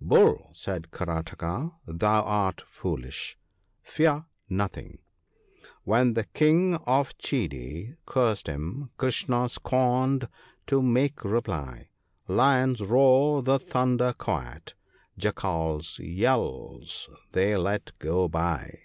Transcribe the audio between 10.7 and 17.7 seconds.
make reply; Lions roar the thunder quiet, Jackals' yd Is they